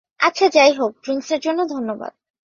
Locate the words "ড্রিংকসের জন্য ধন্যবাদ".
1.03-2.11